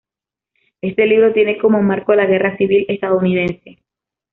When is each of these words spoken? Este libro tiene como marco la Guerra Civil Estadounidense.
Este 0.81 1.05
libro 1.05 1.31
tiene 1.31 1.59
como 1.59 1.83
marco 1.83 2.15
la 2.15 2.25
Guerra 2.25 2.57
Civil 2.57 2.85
Estadounidense. 2.89 3.83